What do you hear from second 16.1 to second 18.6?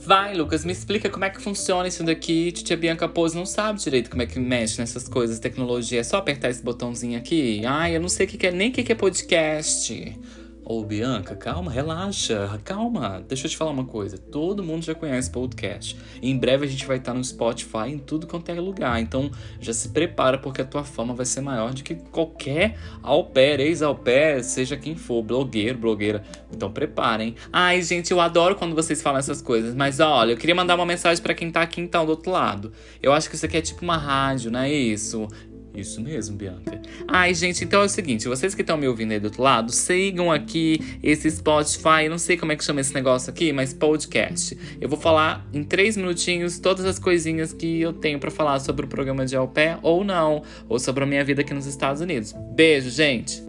em breve a gente vai estar no Spotify em tudo quanto é